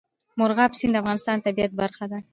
مورغاب 0.39 0.71
سیند 0.79 0.93
د 0.95 0.99
افغانستان 1.01 1.35
د 1.37 1.41
طبیعت 1.47 1.71
برخه 1.81 2.05
ده. 2.11 2.19